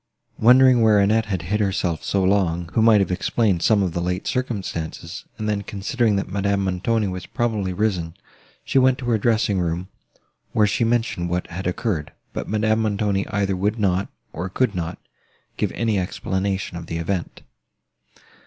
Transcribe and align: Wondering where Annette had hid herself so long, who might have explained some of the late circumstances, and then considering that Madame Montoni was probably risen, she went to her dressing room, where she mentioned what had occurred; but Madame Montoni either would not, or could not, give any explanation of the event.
Wondering 0.39 0.81
where 0.81 0.97
Annette 0.97 1.27
had 1.27 1.43
hid 1.43 1.59
herself 1.59 2.03
so 2.03 2.23
long, 2.23 2.71
who 2.73 2.81
might 2.81 3.01
have 3.01 3.11
explained 3.11 3.61
some 3.61 3.83
of 3.83 3.93
the 3.93 4.01
late 4.01 4.25
circumstances, 4.25 5.25
and 5.37 5.47
then 5.47 5.61
considering 5.61 6.15
that 6.15 6.27
Madame 6.27 6.63
Montoni 6.63 7.07
was 7.07 7.27
probably 7.27 7.71
risen, 7.71 8.15
she 8.65 8.79
went 8.79 8.97
to 8.97 9.05
her 9.11 9.19
dressing 9.19 9.59
room, 9.59 9.89
where 10.53 10.65
she 10.65 10.83
mentioned 10.83 11.29
what 11.29 11.45
had 11.51 11.67
occurred; 11.67 12.13
but 12.33 12.49
Madame 12.49 12.79
Montoni 12.81 13.27
either 13.27 13.55
would 13.55 13.77
not, 13.77 14.07
or 14.33 14.49
could 14.49 14.73
not, 14.73 14.97
give 15.55 15.71
any 15.73 15.99
explanation 15.99 16.77
of 16.77 16.87
the 16.87 16.97
event. 16.97 17.43